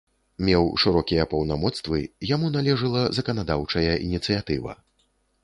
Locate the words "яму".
2.31-2.47